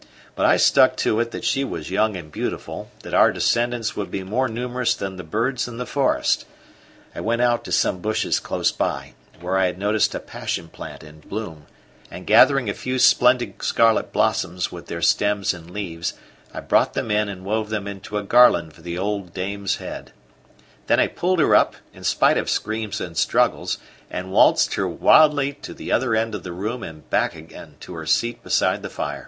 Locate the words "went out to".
7.21-7.71